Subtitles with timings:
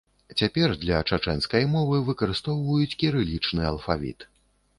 [0.39, 4.19] Цяпер для чачэнскай мовы выкарыстоўваюць кірылічны алфавіт.